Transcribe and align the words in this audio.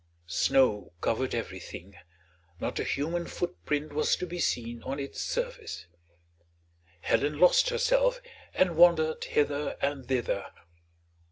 Snow 0.25 0.93
covered 0.99 1.35
everything, 1.35 1.95
not 2.59 2.79
a 2.79 2.83
human 2.83 3.27
footprint 3.27 3.93
was 3.93 4.15
to 4.15 4.25
be 4.25 4.39
seen 4.39 4.81
on 4.81 4.99
its 4.99 5.21
surface. 5.21 5.85
Helen 7.01 7.37
lost 7.37 7.69
herself 7.69 8.19
and 8.55 8.75
wandered 8.75 9.23
hither 9.25 9.77
and 9.79 10.07
thither. 10.07 10.47